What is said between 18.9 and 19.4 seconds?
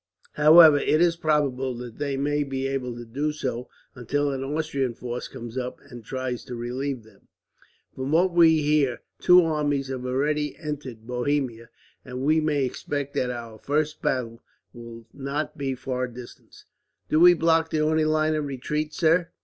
sir?"